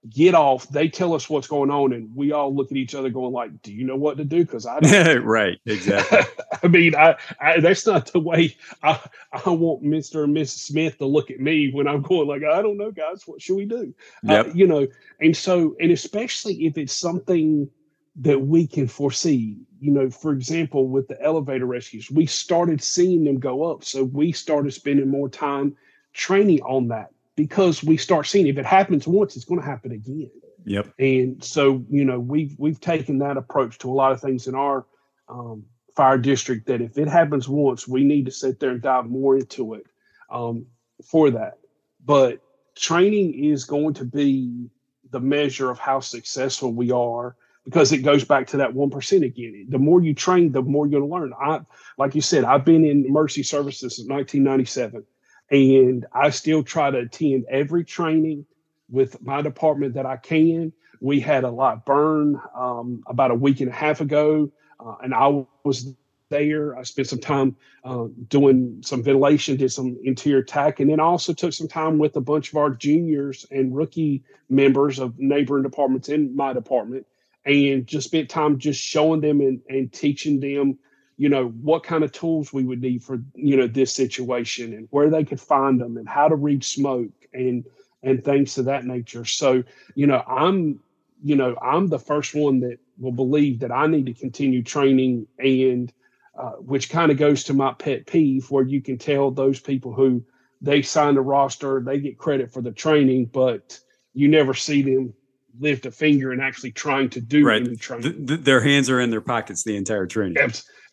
[0.10, 0.68] get off.
[0.70, 3.62] They tell us what's going on, and we all look at each other going like,
[3.62, 5.24] "Do you know what to do?" Because I don't.
[5.24, 6.20] right, exactly.
[6.64, 9.00] I mean, I, I, that's not the way I
[9.32, 10.68] I want Mister and Mrs.
[10.68, 13.24] Smith to look at me when I'm going like, "I don't know, guys.
[13.26, 14.48] What should we do?" Yep.
[14.48, 14.88] Uh, you know,
[15.20, 17.70] and so and especially if it's something
[18.18, 19.58] that we can foresee.
[19.86, 23.84] You know, for example, with the elevator rescues, we started seeing them go up.
[23.84, 25.78] So we started spending more time
[26.12, 29.92] training on that because we start seeing if it happens once, it's going to happen
[29.92, 30.32] again.
[30.66, 30.88] Yep.
[30.98, 34.56] And so, you know, we've we've taken that approach to a lot of things in
[34.56, 34.88] our
[35.30, 35.64] um,
[35.96, 39.38] fire district that if it happens once, we need to sit there and dive more
[39.38, 39.86] into it
[40.32, 40.66] um,
[41.04, 41.60] for that.
[42.04, 42.42] But
[42.76, 44.72] training is going to be
[45.12, 49.66] the measure of how successful we are because it goes back to that 1% again.
[49.70, 51.34] The more you train, the more you're going to learn.
[51.40, 51.62] I,
[51.98, 55.04] like you said, I've been in mercy services since 1997,
[55.50, 58.46] and I still try to attend every training
[58.90, 60.72] with my department that I can.
[61.02, 65.14] We had a lot burn um, about a week and a half ago, uh, and
[65.14, 65.94] I was
[66.30, 66.78] there.
[66.78, 71.04] I spent some time uh, doing some ventilation, did some interior tack, and then I
[71.04, 75.64] also took some time with a bunch of our juniors and rookie members of neighboring
[75.64, 77.08] departments in my department
[77.46, 80.78] and just spent time just showing them and, and teaching them
[81.18, 84.88] you know what kind of tools we would need for you know this situation and
[84.92, 87.66] where they could find them and how to read smoke and
[88.04, 89.26] and things of that nature.
[89.26, 89.64] So
[89.96, 90.80] you know i'm
[91.24, 95.28] you know i'm the first one that will believe that i need to continue training
[95.40, 95.92] and
[96.38, 99.94] uh, which kind of goes to my pet peeve where you can tell those people
[99.94, 100.24] who
[100.62, 103.80] they sign the roster they get credit for the training but
[104.14, 105.14] you never see them
[105.60, 107.62] lift a finger and actually trying to do right.
[107.62, 108.26] any training.
[108.26, 110.38] The, the, their hands are in their pockets the entire training.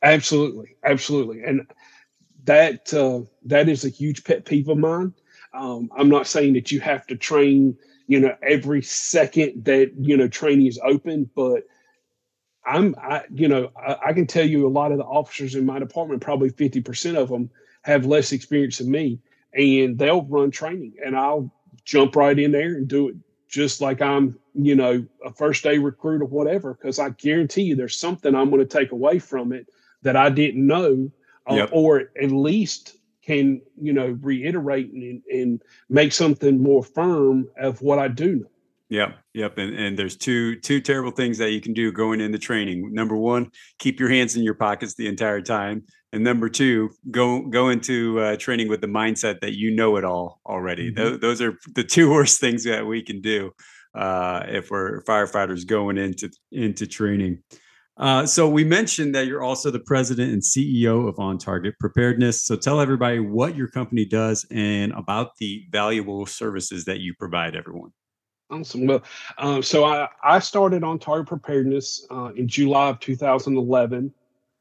[0.03, 1.67] Absolutely, absolutely, and
[2.45, 5.15] that uh, that is a huge pet peeve of mine.
[5.55, 10.17] Um, I'm not saying that you have to train, you know, every second that you
[10.17, 11.65] know training is open, but
[12.65, 15.67] I'm, I, you know, I, I can tell you a lot of the officers in
[15.67, 17.51] my department, probably 50% of them
[17.83, 19.21] have less experience than me,
[19.53, 21.53] and they'll run training, and I'll
[21.85, 23.17] jump right in there and do it
[23.53, 27.77] just like I'm, you know, a first day recruit or whatever, because I guarantee you
[27.77, 29.69] there's something I'm going to take away from it
[30.01, 31.11] that I didn't know,
[31.49, 31.71] uh, yep.
[31.71, 37.99] or at least can you know reiterate and, and make something more firm of what
[37.99, 38.47] I do know.
[38.93, 39.57] Yep, yep.
[39.57, 42.93] And and there's two two terrible things that you can do going into training.
[42.93, 47.41] Number one, keep your hands in your pockets the entire time, and number two, go
[47.41, 50.93] go into uh, training with the mindset that you know it all already.
[50.93, 51.03] Mm-hmm.
[51.03, 53.53] Those, those are the two worst things that we can do
[53.95, 57.39] uh, if we're firefighters going into into training.
[57.97, 62.43] Uh, so we mentioned that you're also the president and CEO of On Target Preparedness.
[62.43, 67.57] So tell everybody what your company does and about the valuable services that you provide
[67.57, 67.93] everyone.
[68.53, 68.87] Awesome.
[68.87, 69.03] Well,
[69.39, 74.13] um, so I, I started on target preparedness uh, in July of 2011.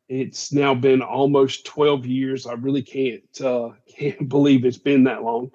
[0.08, 2.48] It's now been almost 12 years.
[2.48, 5.52] I really can't uh, can't believe it's been that long.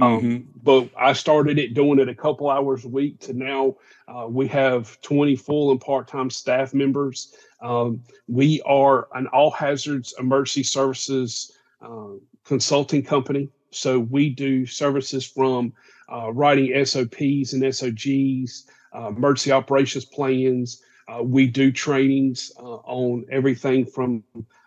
[0.00, 0.50] Um, mm-hmm.
[0.62, 3.76] But I started it doing it a couple hours a week to now
[4.08, 7.34] uh, we have 20 full and part time staff members.
[7.60, 12.12] Um, we are an all hazards emergency services uh,
[12.44, 13.50] consulting company.
[13.72, 15.72] So we do services from
[16.12, 20.82] uh, writing SOPs and SOGs, uh, emergency operations plans.
[21.08, 24.22] Uh, we do trainings uh, on everything from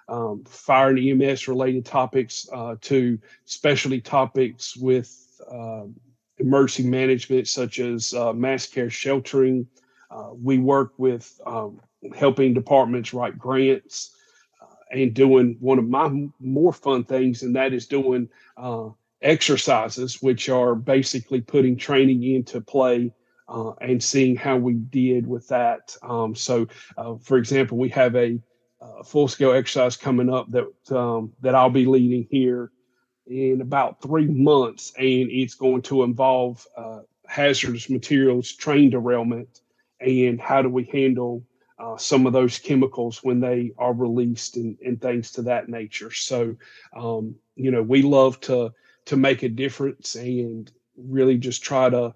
[0.09, 5.95] um, fire and EMS related topics uh, to specialty topics with um,
[6.37, 9.65] emergency management, such as mass care sheltering.
[10.41, 11.79] we work with um,
[12.15, 14.13] helping departments write grants
[14.93, 18.89] and doing one of my more fun things, and that is doing uh,
[19.23, 23.11] exercises, which are basically putting training into play
[23.47, 25.95] uh, and seeing how we did with that.
[26.03, 28.39] Um, so, uh, for example, we have a,
[28.81, 32.71] a full scale exercise coming up that um, that I'll be leading here
[33.25, 39.61] in about three months, and it's going to involve uh, hazardous materials train derailment
[39.99, 41.43] and how do we handle
[41.79, 46.11] uh, some of those chemicals when they are released and, and things to that nature.
[46.11, 46.55] So,
[46.95, 48.73] um, you know, we love to
[49.05, 52.13] to make a difference and really just try to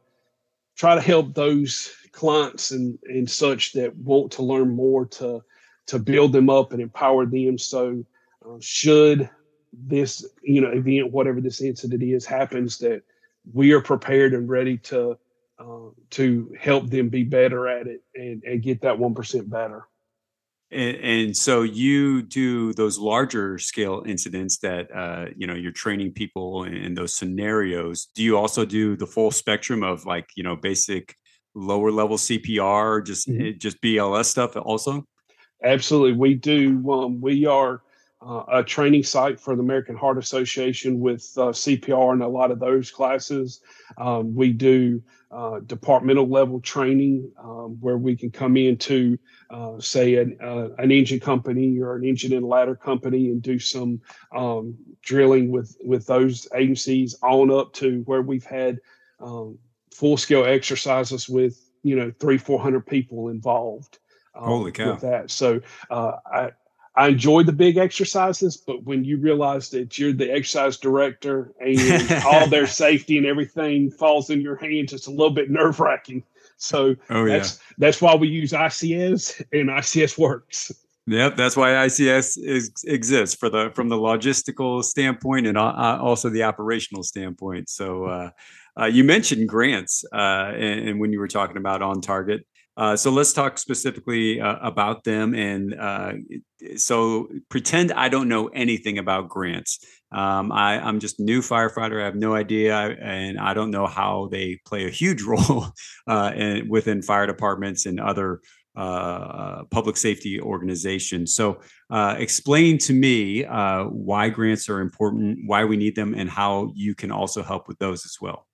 [0.76, 5.44] try to help those clients and and such that want to learn more to
[5.88, 7.58] to build them up and empower them.
[7.58, 8.06] So
[8.46, 9.30] uh, should
[9.74, 13.04] this you know event whatever this incident is happens that
[13.54, 15.18] we are prepared and ready to
[15.60, 19.88] uh, to help them be better at it and, and get that 1% better
[20.72, 26.14] and, and, so you do those larger scale incidents that uh, you know you're training
[26.14, 28.08] people in, in, those scenarios.
[28.16, 31.16] Do you also do the full spectrum of like you know basic
[31.56, 33.48] lower level CPR, just mm-hmm.
[33.48, 35.06] Eh, just BLS stuff also?
[35.64, 36.92] Absolutely, we do.
[36.92, 37.82] Um, we are
[38.26, 42.52] uh, a training site for the American Heart Association with uh, CPR and a lot
[42.52, 43.62] of those classes.
[43.98, 50.16] Um, we do uh, departmental level training um, where we can come into, uh, say,
[50.16, 54.02] an, uh, an engine company or an engine and ladder company and do some
[54.36, 58.80] um, drilling with with those agencies on up to where we've had
[59.20, 59.58] um,
[59.94, 64.00] full scale exercises with you know three four hundred people involved.
[64.34, 64.92] Um, Holy cow!
[64.92, 66.52] With that, so uh, I
[66.98, 72.12] I enjoy the big exercises, but when you realize that you're the exercise director and
[72.26, 76.24] all their safety and everything falls in your hands, it's a little bit nerve wracking.
[76.58, 77.76] So oh, that's yeah.
[77.78, 80.72] that's why we use ICS and ICS works.
[81.06, 86.30] Yep, that's why ICS is, exists for the from the logistical standpoint and uh, also
[86.30, 87.70] the operational standpoint.
[87.70, 88.30] So uh,
[88.80, 92.46] uh, you mentioned grants, uh, and, and, when you were talking about on target,
[92.78, 95.34] uh, so let's talk specifically uh, about them.
[95.34, 96.14] And uh,
[96.76, 99.84] so pretend I don't know anything about grants.
[100.12, 102.00] Um, I, am just new firefighter.
[102.00, 105.66] I have no idea, and I don't know how they play a huge role
[106.06, 108.42] uh, in, within fire departments and other
[108.76, 111.34] uh, public safety organizations.
[111.34, 111.60] So
[111.92, 117.12] explain to me why grants are important, why we need them, and how you can
[117.12, 118.46] also help with those as well.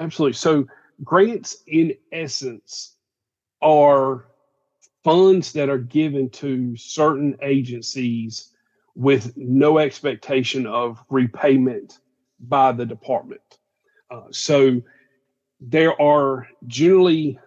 [0.00, 0.34] Absolutely.
[0.34, 0.66] So
[1.04, 2.95] grants, in essence,
[3.62, 4.26] are
[5.04, 8.52] funds that are given to certain agencies
[8.94, 11.98] with no expectation of repayment
[12.40, 13.58] by the department.
[14.10, 14.82] Uh, so
[15.60, 17.38] there are generally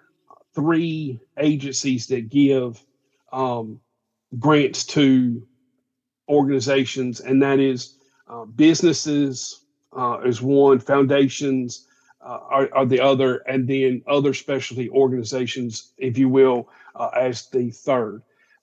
[0.53, 2.83] three agencies that give
[3.31, 3.79] um,
[4.37, 5.45] grants to
[6.27, 7.95] organizations, and that is
[8.27, 9.65] uh, businesses
[9.97, 11.87] uh, is one, foundations,
[12.21, 17.47] uh, are, are, the other, and then other specialty organizations, if you will, uh, as
[17.47, 18.21] the third.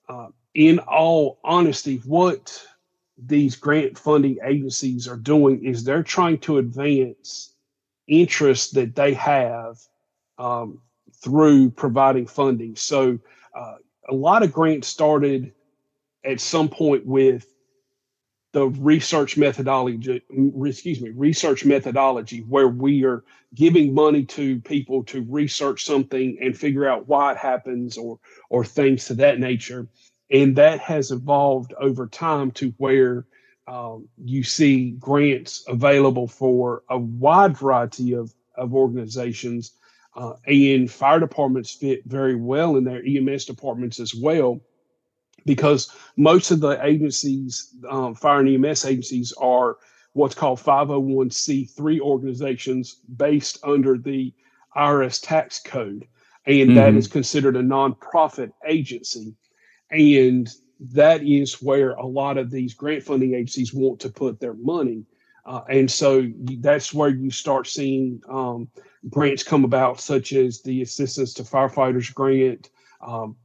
[0.09, 2.63] Uh, in all honesty, what
[3.19, 7.55] these grant funding agencies are doing is they're trying to advance
[8.07, 9.79] interests that they have
[10.39, 10.81] um,
[11.23, 12.77] through providing funding.
[12.77, 13.19] So
[13.55, 13.77] uh,
[14.09, 15.53] a lot of grants started
[16.25, 17.47] at some point with
[18.57, 20.23] the research methodology,
[20.65, 23.23] excuse me, research methodology, where we are
[23.55, 28.65] giving money to people to research something and figure out why it happens or or
[28.65, 29.87] things to that nature.
[30.31, 33.27] And that has evolved over time to where
[33.69, 39.73] um, you see grants available for a wide variety of, of organizations.
[40.15, 44.63] Uh, and fire departments fit very well in their EMS departments as well,
[45.47, 49.79] because most of the agencies, um, fire and EMS agencies, are
[50.13, 54.33] what's called 501c3 organizations based under the
[54.77, 56.07] IRS tax code.
[56.47, 56.75] And mm-hmm.
[56.75, 59.35] that is considered a nonprofit agency.
[59.91, 60.49] And
[60.81, 65.05] that is where a lot of these grant funding agencies want to put their money.
[65.45, 66.29] Uh, and so
[66.59, 68.69] that's where you start seeing um,
[69.09, 72.71] grants come about, such as the Assistance to Firefighters grant.
[73.01, 73.37] Um,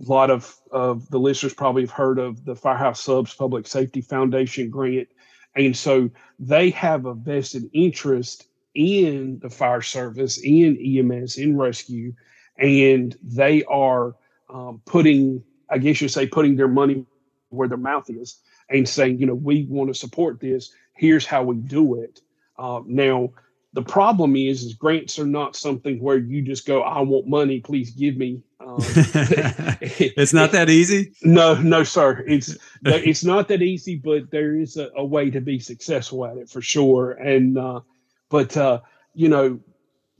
[0.00, 4.00] a lot of, of the listeners probably have heard of the Firehouse Subs Public Safety
[4.00, 5.08] Foundation grant.
[5.54, 12.14] And so they have a vested interest in the fire service, in EMS, in rescue,
[12.56, 14.14] and they are
[14.48, 17.06] um, putting I guess you say putting their money
[17.50, 20.72] where their mouth is and saying, you know, we want to support this.
[20.94, 22.20] Here's how we do it.
[22.58, 23.30] Uh, now,
[23.72, 27.60] the problem is, is grants are not something where you just go, I want money,
[27.60, 28.42] please give me.
[28.58, 31.12] Um, it's not that easy.
[31.22, 32.24] No, no, sir.
[32.26, 36.36] It's it's not that easy, but there is a, a, way to be successful at
[36.36, 37.12] it for sure.
[37.12, 37.80] And uh,
[38.28, 38.80] but uh,
[39.14, 39.60] you know,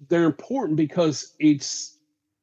[0.09, 1.99] they're important because it's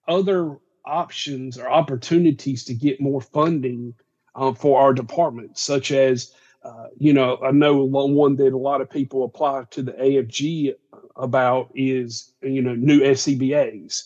[0.07, 3.93] other options or opportunities to get more funding
[4.35, 8.81] um, for our department, such as, uh, you know, I know one that a lot
[8.81, 10.73] of people apply to the AFG
[11.15, 14.03] about is, you know, new SCBAs.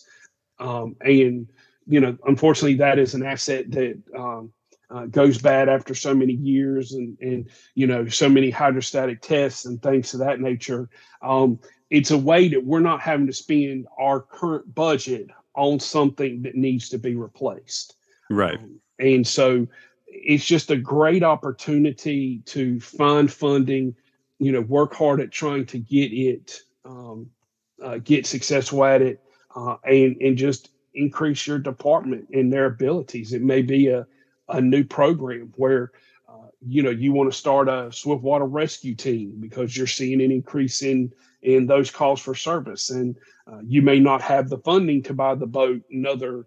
[0.58, 1.48] Um, and,
[1.86, 4.52] you know, unfortunately, that is an asset that um,
[4.90, 9.64] uh, goes bad after so many years and, and, you know, so many hydrostatic tests
[9.64, 10.88] and things of that nature.
[11.22, 11.58] Um,
[11.90, 16.54] it's a way that we're not having to spend our current budget on something that
[16.54, 17.96] needs to be replaced.
[18.30, 18.58] Right.
[18.58, 19.66] Um, and so
[20.12, 23.94] it's just a great opportunity to find funding,
[24.38, 27.30] you know, work hard at trying to get it, um,
[27.82, 29.20] uh, get successful at it,
[29.56, 33.32] uh, and, and just increase your department and their abilities.
[33.32, 34.06] It may be a,
[34.48, 35.92] a new program where,
[36.28, 40.30] uh, you know, you want to start a swiftwater rescue team because you're seeing an
[40.30, 42.90] increase in in those calls for service.
[42.90, 43.16] And
[43.50, 46.46] uh, you may not have the funding to buy the boat and other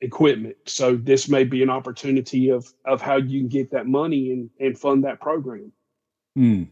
[0.00, 0.56] equipment.
[0.66, 4.50] So this may be an opportunity of of how you can get that money and,
[4.58, 5.72] and fund that program.
[6.36, 6.64] Hmm.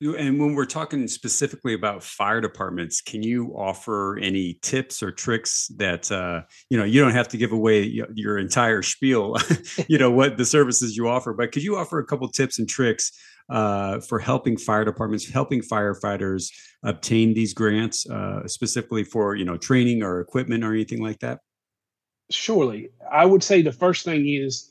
[0.00, 5.68] And when we're talking specifically about fire departments, can you offer any tips or tricks
[5.76, 7.82] that uh, you know you don't have to give away
[8.14, 9.36] your entire spiel,
[9.88, 12.68] you know what the services you offer, but could you offer a couple tips and
[12.68, 13.12] tricks
[13.48, 16.50] uh, for helping fire departments, helping firefighters
[16.82, 21.38] obtain these grants, uh, specifically for you know training or equipment or anything like that?
[22.34, 24.70] Surely, I would say the first thing is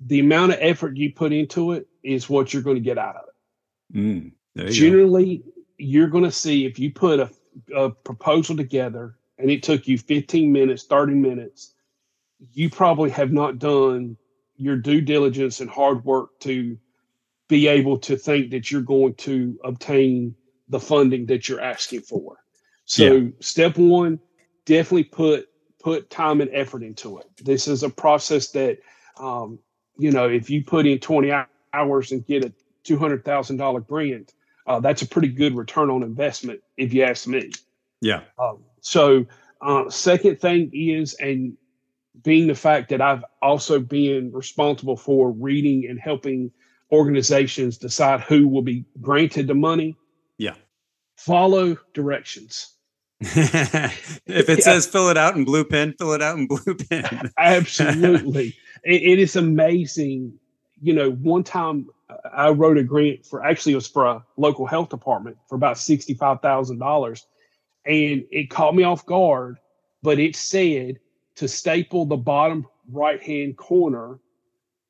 [0.00, 3.16] the amount of effort you put into it is what you're going to get out
[3.16, 3.96] of it.
[3.96, 4.32] Mm,
[4.70, 5.52] Generally, go.
[5.78, 7.30] you're going to see if you put a,
[7.74, 11.74] a proposal together and it took you 15 minutes, 30 minutes,
[12.52, 14.16] you probably have not done
[14.56, 16.78] your due diligence and hard work to
[17.48, 20.34] be able to think that you're going to obtain
[20.68, 22.38] the funding that you're asking for.
[22.84, 23.28] So yeah.
[23.40, 24.18] step one,
[24.64, 25.48] definitely put
[25.84, 27.26] put time and effort into it.
[27.44, 28.78] This is a process that
[29.18, 29.58] um,
[29.98, 31.30] you know, if you put in 20
[31.72, 34.34] hours and get a two hundred thousand dollar grant,
[34.66, 37.52] uh, that's a pretty good return on investment, if you ask me.
[38.00, 38.22] Yeah.
[38.38, 39.26] Um, so,
[39.62, 41.56] uh, second thing is, and
[42.22, 46.50] being the fact that I've also been responsible for reading and helping
[46.92, 49.96] organizations decide who will be granted the money.
[50.38, 50.54] Yeah.
[51.16, 52.73] Follow directions.
[54.26, 54.64] if it yeah.
[54.64, 57.30] says fill it out in blue pen, fill it out in blue pen.
[57.38, 58.54] Absolutely.
[58.84, 60.38] It, it is amazing.
[60.82, 61.88] You know, one time
[62.32, 65.76] I wrote a grant for actually it was for a local health department for about
[65.76, 67.24] $65,000
[67.86, 69.58] and it caught me off guard,
[70.02, 70.98] but it said
[71.36, 74.18] to staple the bottom right hand corner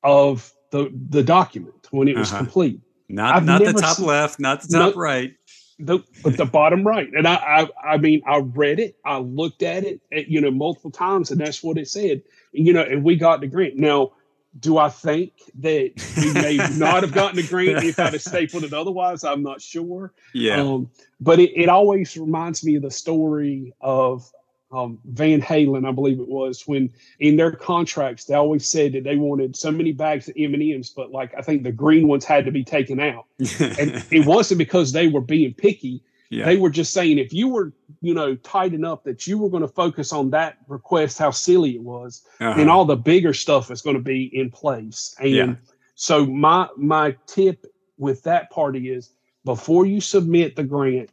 [0.03, 2.43] of the the document when it was uh-huh.
[2.43, 2.79] complete.
[3.07, 5.33] Not I've not the top seen, left, not the top no, right.
[5.77, 7.09] The but the bottom right.
[7.13, 10.39] And I, I I mean I read it, I looked at it, at, eh, you
[10.39, 12.21] know, multiple times, and that's what it said.
[12.53, 13.75] And, you know, and we got the grant.
[13.75, 14.13] Now,
[14.57, 18.63] do I think that we may not have gotten the grant if I'd have stapled
[18.63, 19.23] it otherwise?
[19.23, 20.13] I'm not sure.
[20.33, 20.61] Yeah.
[20.61, 24.31] Um, but it, it always reminds me of the story of
[24.75, 29.05] um, Van Halen, I believe it was, when in their contracts they always said that
[29.05, 32.07] they wanted so many bags of M and M's, but like I think the green
[32.07, 36.03] ones had to be taken out, and it wasn't because they were being picky.
[36.29, 36.45] Yeah.
[36.45, 37.71] They were just saying if you were,
[38.01, 41.75] you know, tight enough that you were going to focus on that request, how silly
[41.75, 42.59] it was, uh-huh.
[42.59, 45.15] and all the bigger stuff is going to be in place.
[45.19, 45.53] And yeah.
[45.93, 47.65] so my my tip
[47.97, 49.11] with that party is
[49.45, 51.11] before you submit the grant,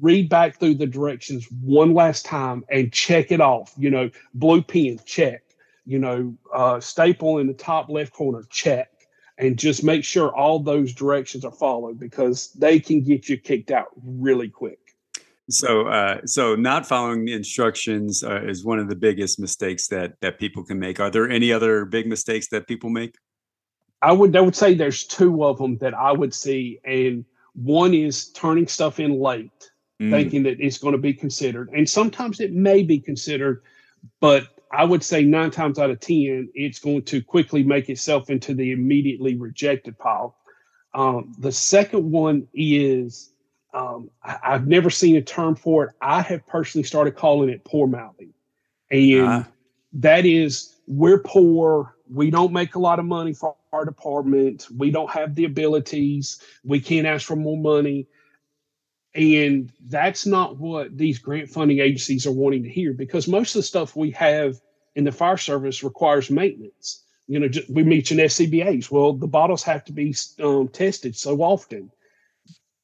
[0.00, 3.72] read back through the directions one last time and check it off.
[3.76, 5.42] You know, blue pen, check.
[5.84, 8.90] You know, uh, staple in the top left corner, check.
[9.38, 13.70] And just make sure all those directions are followed because they can get you kicked
[13.70, 14.78] out really quick.
[15.48, 20.14] So, uh, so not following the instructions uh, is one of the biggest mistakes that
[20.20, 20.98] that people can make.
[20.98, 23.14] Are there any other big mistakes that people make?
[24.02, 27.24] I would I would say there's two of them that I would see, and
[27.56, 30.10] one is turning stuff in late, mm.
[30.10, 31.70] thinking that it's going to be considered.
[31.70, 33.62] And sometimes it may be considered,
[34.20, 38.30] but I would say nine times out of 10, it's going to quickly make itself
[38.30, 40.36] into the immediately rejected pile.
[40.94, 43.30] Um, the second one is
[43.72, 45.94] um, I, have never seen a term for it.
[46.00, 48.32] I have personally started calling it poor mouthing.
[48.90, 49.44] And uh.
[49.94, 51.94] that is, we're poor.
[52.10, 54.66] We don't make a lot of money for our department.
[54.76, 56.40] We don't have the abilities.
[56.64, 58.08] We can't ask for more money.
[59.14, 63.60] And that's not what these grant funding agencies are wanting to hear because most of
[63.60, 64.60] the stuff we have
[64.94, 67.02] in the fire service requires maintenance.
[67.26, 68.90] You know, we mentioned SCBAs.
[68.90, 71.90] Well, the bottles have to be um, tested so often.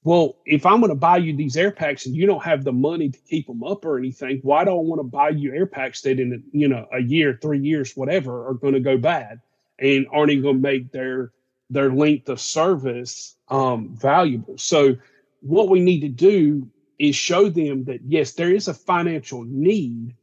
[0.05, 2.72] Well, if I'm going to buy you these air packs and you don't have the
[2.72, 5.66] money to keep them up or anything, why do I want to buy you air
[5.66, 9.40] packs that in you know a year, three years, whatever, are going to go bad?
[9.83, 11.33] And aren't even going to make their
[11.68, 14.57] their length of service um, valuable.
[14.59, 14.97] So
[15.41, 16.68] what we need to do
[16.99, 20.14] is show them that yes, there is a financial need,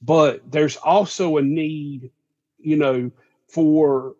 [0.00, 2.10] but there's also a need,
[2.58, 3.10] you know,
[3.48, 4.14] for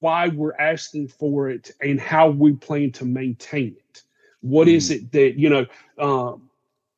[0.00, 4.02] why we're asking for it and how we plan to maintain it.
[4.40, 4.74] What mm.
[4.74, 5.66] is it that you know?
[5.98, 6.50] Um,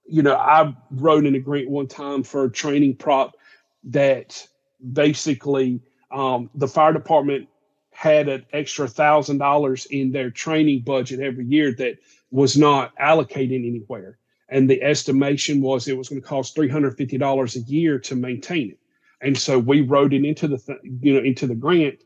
[0.06, 3.36] you know, I wrote an agreement one time for a training prop
[3.84, 4.46] that
[4.92, 5.80] basically
[6.14, 7.48] um, the fire department
[7.90, 11.98] had an extra thousand dollars in their training budget every year that
[12.30, 14.18] was not allocated anywhere.
[14.48, 18.78] And the estimation was it was going to cost $350 a year to maintain it.
[19.20, 22.02] And so we wrote it into the, th- you know, into the grant.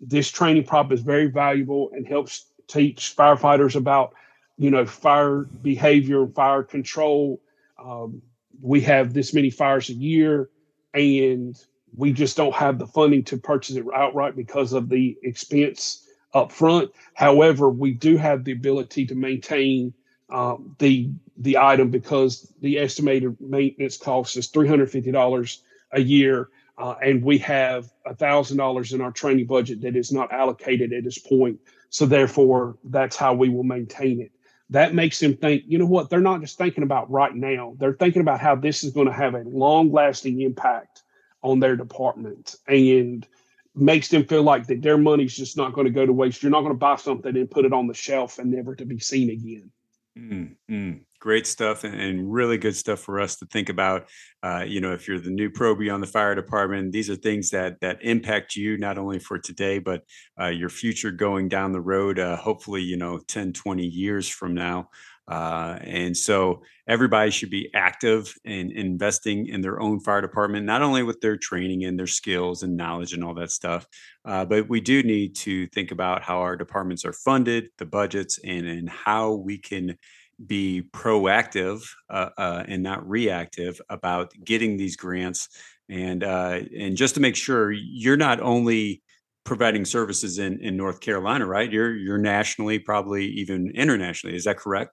[0.00, 4.14] This training prop is very valuable and helps teach firefighters about,
[4.56, 7.40] you know, fire behavior, fire control.
[7.78, 8.22] Um,
[8.60, 10.50] we have this many fires a year
[10.94, 11.60] and
[11.96, 16.50] we just don't have the funding to purchase it outright because of the expense up
[16.50, 16.90] front.
[17.14, 19.92] However, we do have the ability to maintain
[20.30, 25.62] um, the the item because the estimated maintenance cost is three hundred fifty dollars
[25.92, 30.32] a year, uh, and we have thousand dollars in our training budget that is not
[30.32, 31.60] allocated at this point.
[31.90, 34.32] So therefore, that's how we will maintain it.
[34.70, 36.08] That makes them think, you know what?
[36.08, 39.12] They're not just thinking about right now; they're thinking about how this is going to
[39.12, 41.02] have a long lasting impact
[41.42, 43.26] on their department and
[43.74, 46.42] makes them feel like that their money's just not going to go to waste.
[46.42, 48.84] You're not going to buy something and put it on the shelf and never to
[48.84, 49.70] be seen again.
[50.18, 50.92] Mm-hmm.
[51.20, 54.08] Great stuff and, really good stuff for us to think about.
[54.42, 57.50] Uh, you know, if you're the new probie on the fire department, these are things
[57.50, 60.02] that that impact you not only for today, but
[60.38, 64.52] uh, your future going down the road, uh, hopefully, you know, 10, 20 years from
[64.54, 64.90] now.
[65.28, 70.82] Uh, and so everybody should be active in investing in their own fire department, not
[70.82, 73.86] only with their training and their skills and knowledge and all that stuff,
[74.24, 78.38] uh, but we do need to think about how our departments are funded, the budgets,
[78.44, 79.96] and, and how we can
[80.44, 85.48] be proactive uh, uh and not reactive about getting these grants.
[85.88, 89.02] And uh, and just to make sure you're not only
[89.44, 91.70] providing services in, in North Carolina, right?
[91.70, 94.34] You're you're nationally, probably even internationally.
[94.36, 94.92] Is that correct?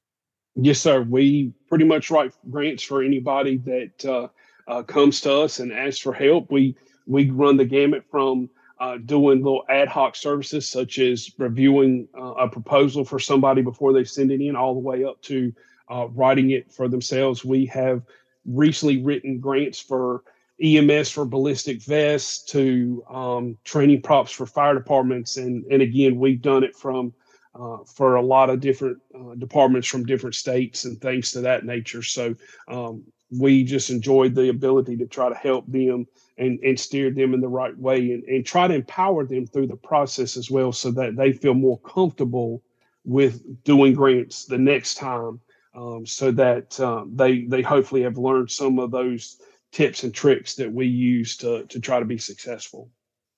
[0.55, 1.01] Yes, sir.
[1.01, 4.27] We pretty much write grants for anybody that uh,
[4.67, 6.51] uh, comes to us and asks for help.
[6.51, 6.75] We
[7.07, 12.33] we run the gamut from uh, doing little ad hoc services such as reviewing uh,
[12.33, 15.53] a proposal for somebody before they send it in, all the way up to
[15.89, 17.43] uh, writing it for themselves.
[17.43, 18.03] We have
[18.45, 20.23] recently written grants for
[20.61, 26.41] EMS for ballistic vests to um, training props for fire departments, and and again, we've
[26.41, 27.13] done it from
[27.55, 31.65] uh, for a lot of different uh, departments from different states and things to that
[31.65, 32.03] nature.
[32.03, 32.35] So
[32.67, 37.33] um, we just enjoyed the ability to try to help them and, and steer them
[37.33, 40.71] in the right way and, and try to empower them through the process as well
[40.71, 42.63] so that they feel more comfortable
[43.05, 45.39] with doing grants the next time
[45.75, 49.39] um, so that um, they they hopefully have learned some of those
[49.71, 52.89] tips and tricks that we use to to try to be successful.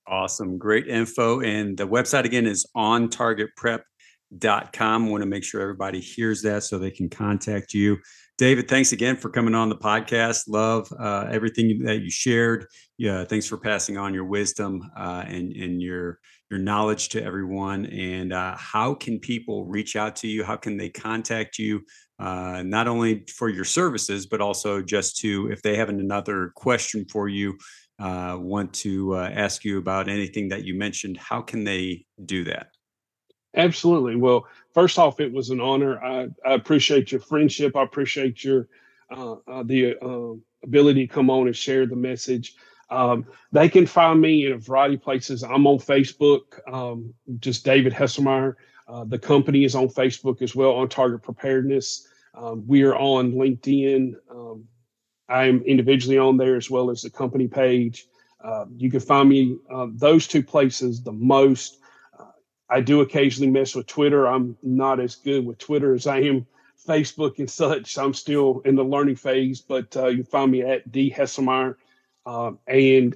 [0.08, 0.58] Awesome.
[0.58, 1.42] Great info.
[1.42, 3.10] And the website again is on
[4.32, 5.06] targetprep.com.
[5.06, 7.98] I want to make sure everybody hears that so they can contact you.
[8.38, 10.46] David, thanks again for coming on the podcast.
[10.48, 12.66] Love uh, everything that you shared.
[12.98, 16.20] Yeah, thanks for passing on your wisdom uh, and, and your
[16.50, 17.86] your knowledge to everyone.
[17.86, 20.44] And uh, how can people reach out to you?
[20.44, 21.82] How can they contact you?
[22.20, 27.06] Uh, not only for your services, but also just to if they have another question
[27.10, 27.58] for you,
[28.00, 31.16] uh, want to uh, ask you about anything that you mentioned.
[31.18, 32.68] How can they do that?
[33.56, 34.16] Absolutely.
[34.16, 36.02] Well, first off, it was an honor.
[36.04, 37.76] I, I appreciate your friendship.
[37.76, 38.68] I appreciate your
[39.10, 42.56] uh, uh, the um, ability to come on and share the message.
[42.90, 45.44] Um, they can find me in a variety of places.
[45.44, 48.56] I'm on Facebook, um, just David Hesselmeyer.
[48.88, 52.08] Uh, the company is on Facebook as well, on Target Preparedness.
[52.34, 54.16] Um, we are on LinkedIn.
[54.30, 54.66] Um,
[55.30, 58.08] I'm individually on there as well as the company page.
[58.44, 61.80] Uh, you can find me uh, those two places the most.
[62.72, 64.26] I do occasionally mess with Twitter.
[64.28, 66.48] I'm not as good with Twitter as I am
[66.88, 67.98] Facebook and such.
[67.98, 71.76] I'm still in the learning phase, but uh, you find me at D Hesselmeyer.
[72.26, 73.16] Um, and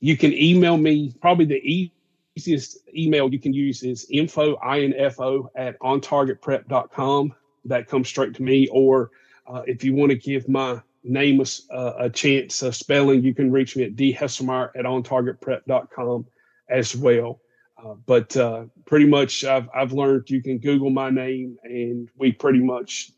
[0.00, 1.14] you can email me.
[1.20, 1.92] Probably the
[2.36, 7.34] easiest email you can use is info, info at ontargetprep.com.
[7.66, 8.66] That comes straight to me.
[8.68, 9.10] Or
[9.46, 13.52] uh, if you want to give my name a, a chance of spelling, you can
[13.52, 16.26] reach me at dhesselmeyer at ontargetprep.com
[16.70, 17.40] as well.
[17.82, 22.32] Uh, but uh, pretty much, I've I've learned you can Google my name, and we
[22.32, 23.12] pretty much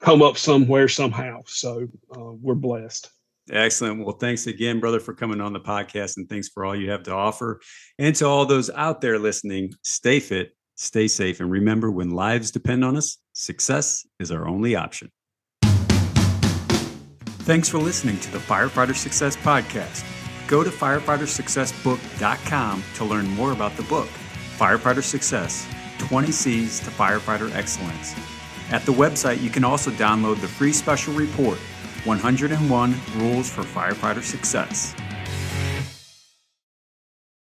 [0.00, 1.42] come up somewhere somehow.
[1.46, 3.10] So uh, we're blessed.
[3.50, 4.04] Excellent.
[4.04, 7.02] Well, thanks again, brother, for coming on the podcast, and thanks for all you have
[7.04, 7.60] to offer.
[7.98, 12.50] And to all those out there listening, stay fit, stay safe, and remember, when lives
[12.50, 15.10] depend on us, success is our only option.
[17.44, 20.04] Thanks for listening to the Firefighter Success Podcast.
[20.48, 24.08] Go to firefightersuccessbook.com to learn more about the book,
[24.58, 25.66] Firefighter Success
[25.98, 28.14] 20 C's to Firefighter Excellence.
[28.70, 31.58] At the website, you can also download the free special report
[32.04, 34.94] 101 Rules for Firefighter Success.